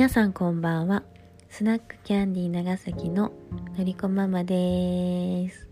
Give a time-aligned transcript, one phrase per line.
[0.00, 1.02] 皆さんこんばんは。
[1.50, 3.32] スナックキャンディー長崎の
[3.76, 5.68] のりこママです。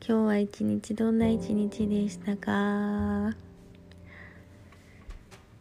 [0.00, 3.36] 今日は一日どんな一日でしたか？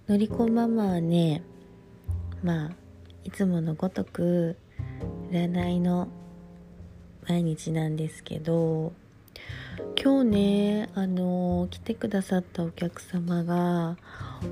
[0.07, 1.43] のりこママはね
[2.41, 2.71] まあ
[3.25, 4.55] いつものごとく
[5.29, 6.07] 占いの
[7.27, 8.93] 毎日なんですけど
[10.01, 13.97] 今日ねあの来てくださったお客様が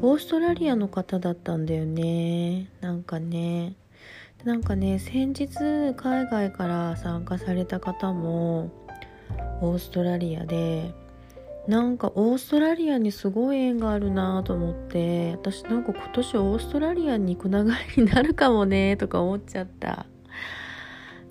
[0.02, 2.70] オーストラリアの方だったんだよね。
[2.82, 3.76] なんかね。
[4.44, 5.48] なんかね先日
[5.96, 8.72] 海外から参加された方も
[9.62, 10.94] オーストラリアで
[11.68, 17.66] なんかオーストラリアにすごい縁があるなと思って私なんか今年オーストラリアに行く流
[17.98, 20.06] れになるかもねとか思っちゃった。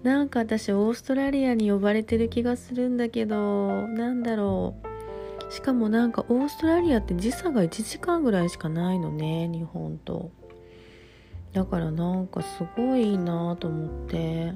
[0.06, 4.76] なんか私オーストラリアに呼ばれてる気がするんだけどなんだろ
[5.48, 5.52] う。
[5.52, 10.30] しかもなんかオーストラリアって時差が1時間ぐらいしかないのね日本と。
[11.52, 14.52] だからなんかすごいいいなと思って。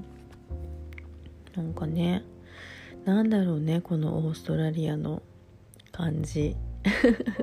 [1.57, 2.23] なんかね
[3.05, 5.21] なんだろうねこのオーストラリアの
[5.91, 6.55] 感じ。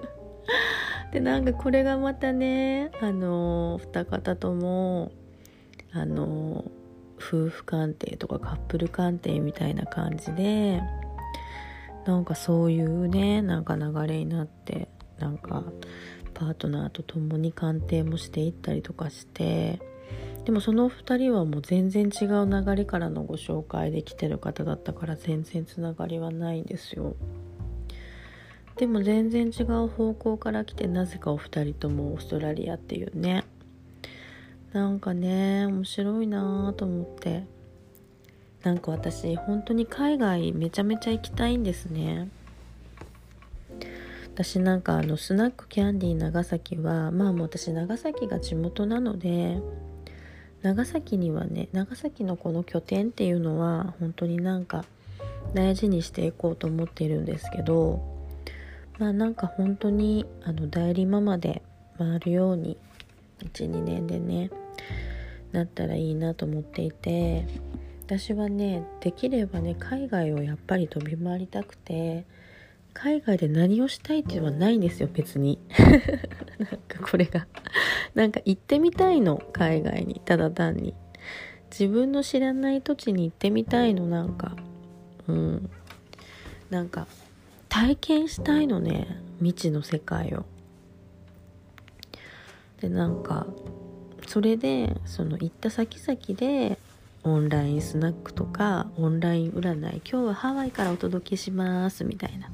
[1.11, 5.11] でなんかこれがまたねあの二方とも
[5.91, 6.63] あの
[7.27, 10.81] 夫婦鑑定とかカップル鑑定みたいな感じで
[12.05, 14.87] なんかそういうねなんか流れになって
[15.19, 15.63] なんか
[16.33, 19.81] パートナーと共に鑑定もしていったりとかして
[20.45, 27.17] でもその2人はもう全然違う流れからのご紹介できてる方だったから全然つながりはないんですよ。
[28.77, 33.43] でも全然違う方向から来てなぜかお二人ともオーストラリアっていうね
[34.73, 37.57] なんかね面白いなと思って。
[38.63, 42.27] なんか私本当に海外めちゃめちゃ行きたいんですね。
[44.33, 49.59] 私なんかあのスナックキャンディー長崎はまあもう私長崎が地元なので
[50.61, 54.85] 長崎にはね長崎のこの拠点っていうのは本当になんか
[55.53, 57.99] 大事にしていこうと思っているんですけど
[58.99, 61.63] まあなんか本当にあの代理ママで
[61.97, 62.77] 回るように
[63.39, 64.49] 12年でね
[65.51, 67.45] なったらいいなと思っていて
[68.05, 72.25] 私はねできればね海外をやっぱり飛び回りたくて
[72.93, 75.59] 海外で何をしたいっていうのはないんですよ別に。
[76.57, 77.45] なんかこれが。
[78.15, 80.19] なんか行ってみたいの海外に。
[80.25, 80.95] ただ単に。
[81.69, 84.57] 自分の知らない土地に行ってみたいのなんか。
[85.27, 85.69] うん。
[86.71, 87.07] なんか
[87.69, 90.45] 体験したいのね未知の世界を。
[92.81, 93.47] でなんか
[94.27, 96.77] それでその行った先々で
[97.23, 102.49] オンラインスナックとかオンライン占い今日はハワイからお届けしますみたいな。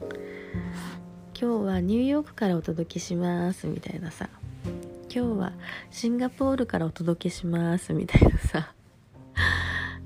[1.39, 4.29] 今日はニューヨークからお届けしますみたいなさ。
[5.13, 5.51] 今日は
[5.91, 8.73] シンガポールからお届けしますみたいなさ。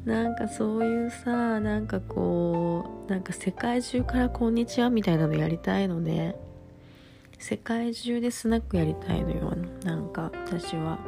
[0.04, 6.36] なんかそういうさなんかこうなんか世界中からこんにちはみたいなのやりたいのね。
[7.40, 9.54] 世界中でスナックやりたいのよ。
[9.84, 11.00] なんか私は。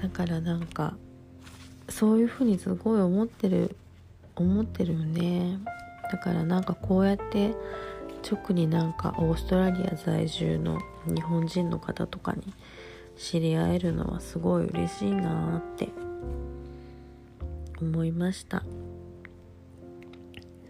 [0.00, 0.96] だからなんか
[1.88, 3.76] そういうふうにすごい思ってる
[4.36, 5.58] 思ってるよね。
[6.10, 7.54] だからなんかこうやって
[8.30, 12.52] 直になんかオーストラリア在住の日本人の方とかに
[13.16, 15.88] 知り合えるのはすごい嬉しいなって
[17.80, 18.62] 思いました。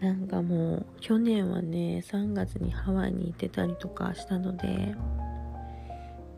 [0.03, 4.93] なんかもう去年はね3月にハワイに行ってたりとかしたので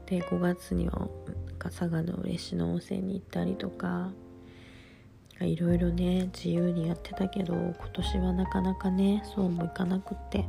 [0.05, 1.07] で5月には
[1.57, 4.11] 佐賀の嬉野温泉に行ったりとか
[5.41, 10.45] いろいろね自由にやってたけど今年はなかなかねそうもいかなくって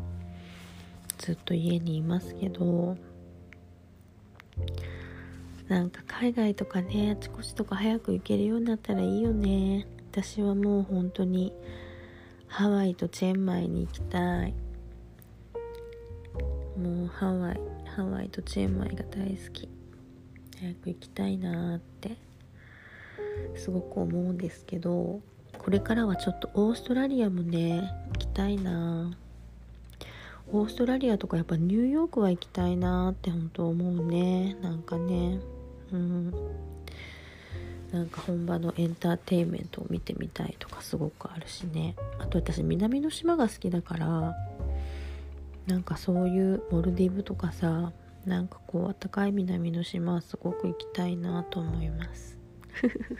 [1.17, 2.99] ずっと家にいますけど
[5.69, 9.87] なんか海外とかねあちこちとか早く行けるようになったらいいよね。
[10.13, 11.53] 私はもう本当に
[12.49, 14.55] ハワイとチェンマイに行きたい。
[16.79, 19.69] もうハワイハワイとチェンマイが大好き。
[20.59, 22.17] 早く行きたいなって。
[23.55, 25.21] すごく思うんですけど
[25.59, 29.17] これからはちょっとオーストラリアもね行きたいな。
[30.53, 34.57] オーストラリアとかやっぱニューヨークは行きたいなって本当思うね。
[34.63, 35.41] なんかね。
[35.93, 36.33] うん。
[37.97, 41.97] なんか本場のエンターテインメントを見てみたいとかすごくあるしね。
[42.19, 44.35] あと私南の島が好きだから
[45.67, 47.95] なんかそういうモルディブとかさ
[48.27, 52.37] なんかこう暖かい南の島はすごく行きたいなと思います。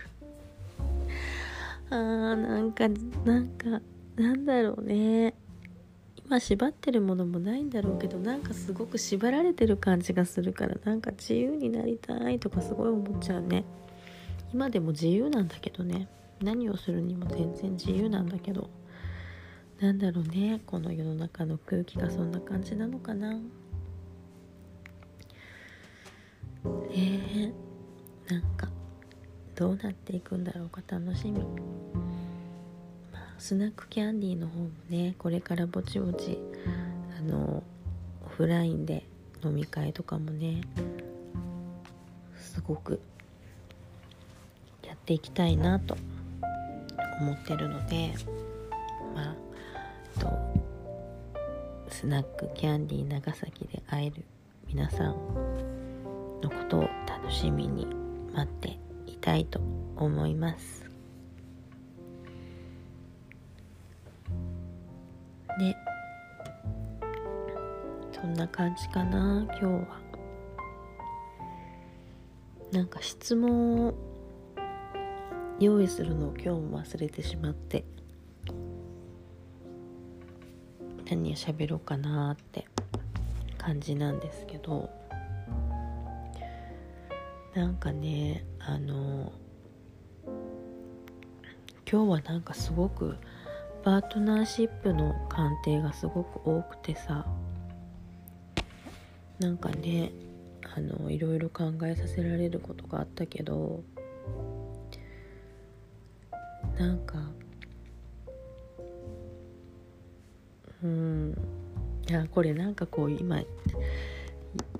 [1.89, 2.87] あーなんか
[3.25, 3.81] なんか
[4.17, 5.33] なんだろうね。
[6.29, 13.65] まあ縛ってるものもないんだろうけどなんかすごく縛られてる感じがするからなんか自由になりたいとかすごい思っちゃうね。
[14.53, 16.09] 今でも自由なんだけどね。
[16.43, 18.71] 何をするにも全然自由なんだけど。
[19.81, 20.61] なんだろうね。
[20.67, 23.39] この世の中の空気がそんな感じなのかな。
[26.91, 27.53] え。
[28.27, 28.69] ー、なんか
[29.55, 31.41] どうなっていくんだろうか楽しみ、
[33.39, 36.39] スナックキャンディーの方もねこれからぼちぼち
[37.19, 37.63] あの
[38.25, 39.07] オフラインで
[39.45, 40.63] 飲み会とかもね
[42.39, 43.01] すごく
[45.07, 45.97] っていきたいなと
[47.21, 48.13] 思ってるので
[49.15, 49.37] ま
[50.17, 50.29] あと
[51.89, 54.25] スナックキャンディー長崎で会える
[54.67, 55.15] 皆さん
[56.43, 57.87] のことを楽しみに
[58.35, 59.61] 待っていたいと
[59.95, 60.85] 思います。
[65.61, 65.77] ね
[68.13, 70.01] そんな感じかな今日は。
[72.73, 73.95] なんか質問を
[75.59, 77.85] 用意するのを今日も忘れてしまって
[81.09, 82.67] 何を喋ろうかなって
[83.57, 84.91] 感じなんですけど
[87.55, 89.33] なんかねあの
[91.91, 93.17] 今日はなんかすごく
[93.83, 97.25] パートナーシップの鑑定がすごく多くてさ
[99.39, 100.13] なんかね
[100.77, 103.83] あのいろいろ考えさせられることがあったけど
[106.79, 107.19] なんか
[110.83, 111.37] うん。
[112.09, 113.43] いやこれなんかこう今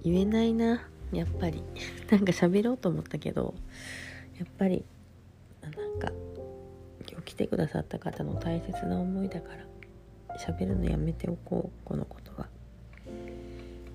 [0.03, 0.89] 言えないな。
[1.13, 1.63] やっぱり。
[2.11, 3.55] なんか喋ろうと思ったけど
[4.39, 4.85] やっぱり
[5.63, 6.13] なんか
[7.11, 9.67] 今日来てくださった方の大切な思いだから
[10.39, 12.47] 喋るのやめておこうこのことは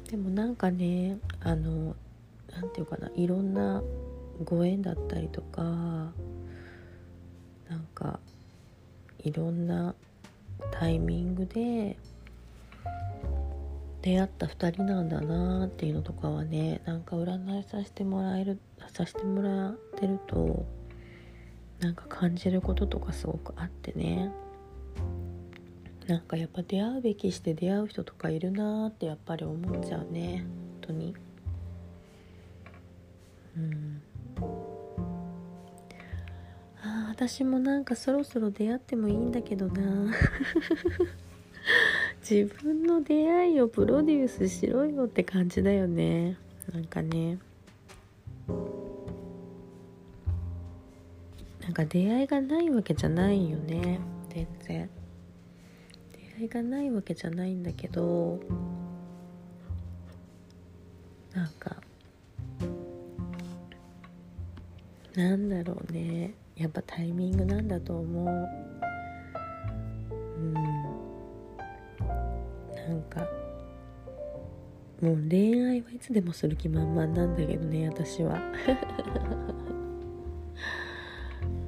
[0.09, 1.95] でもなんかねあの
[2.51, 3.81] 何て言うかないろんな
[4.44, 6.12] ご縁だったりとか
[8.01, 8.19] か
[9.19, 9.94] いろんな
[10.71, 11.98] タイミングで
[14.01, 20.65] 出会った2人なんだなっていうのとかはねなんか占いさせてもらえるさせてもらってると
[21.80, 24.31] なんか感じることとかすごくあってね。
[26.07, 30.45] なんかやっぱ出会うべきして出会う人とかいるなってやっぱり思っちゃうね。
[30.81, 31.15] 本当に。
[33.56, 34.01] うん。
[37.21, 40.12] 私もなんかそろそろ出会ってもいいんだけどな。
[42.27, 46.39] 自分の出会いをプロデュースしろよって感じだよね。
[46.73, 47.38] なんかね。
[51.62, 54.00] なんか出会いがないわけじゃないよね。
[54.29, 54.89] 全然。
[56.13, 58.39] 出会いがないわけじゃないんだけど。
[61.35, 61.80] なんか
[65.15, 66.35] なんだろうね。
[66.55, 68.27] やっぱタイミングなんだと思う。
[70.37, 70.53] うん。
[70.53, 70.61] な
[72.93, 73.27] んか
[75.01, 78.39] もう恋愛はいつでもする気満々なんだけどね私は。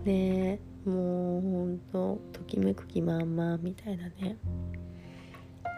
[0.05, 4.37] ねもうほんとときめく気満々みたいなね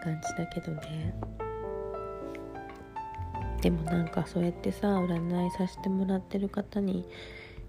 [0.03, 1.15] 感じだけどね。
[3.61, 7.07] でもなんかそうやってさ占いさせてもらってる方に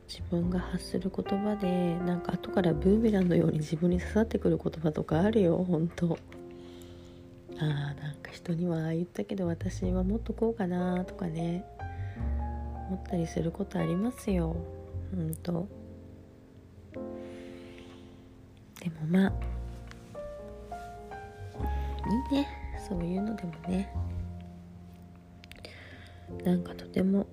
[0.08, 6.18] 自分が発する言葉でなんか後からブーメランのように自分に刺さってくる言葉とかあるよ本当。
[7.58, 11.64] あーなんか人には言ったけど私はもっとこうかなとかね。
[12.88, 14.54] 思ったりすることありますよ
[15.12, 15.68] ほんと
[18.80, 19.32] でもまあ
[22.30, 22.48] いいね。
[22.88, 23.92] そういうのでもね。
[26.44, 27.26] なんかとても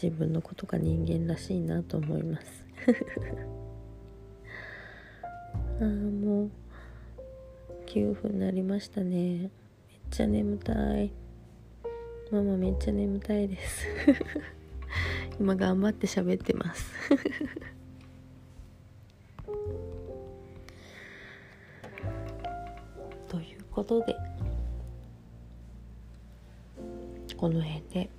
[0.00, 2.64] 自分のことが人間らしいなと思います。
[5.80, 6.50] ああもう
[7.86, 9.38] 9分になりましたね。
[9.38, 9.50] めっ
[10.08, 11.10] ちゃ眠たい。
[12.30, 13.86] ママめっちゃ眠たいです。
[15.40, 16.92] 今頑張って喋ってます。
[23.26, 24.14] ということで
[27.36, 28.10] この辺で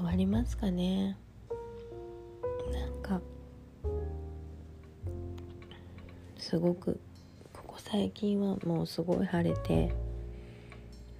[0.00, 1.14] 終わりますかね。
[2.72, 3.20] なんか
[6.38, 6.98] すごく
[7.52, 9.92] ここ最近はもうすごい晴れて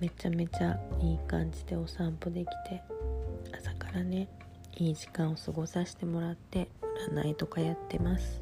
[0.00, 2.82] めちゃめちゃいい感じでお散歩できて
[3.54, 4.28] 朝からね
[4.78, 6.70] いい時間を過ごさせてもらって
[7.12, 8.40] 占いとかやってます。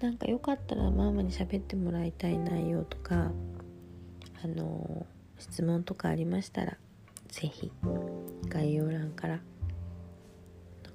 [0.00, 3.30] なんかよかったらママに喋ってもらいたい内容とか
[4.42, 5.04] あの
[5.38, 6.78] 質問とかありましたら
[7.30, 7.70] 是非
[8.48, 9.40] 概要欄から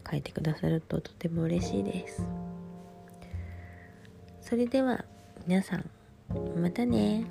[0.10, 2.28] 書いてくださるととても嬉しいです。
[4.42, 5.06] それでは
[5.48, 5.90] 皆さん
[6.60, 7.26] またね。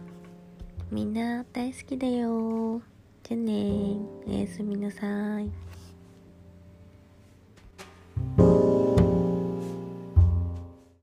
[0.91, 2.83] みんな大好きだよ。
[3.23, 3.97] じゃあね。
[4.27, 5.51] おやすみなさい。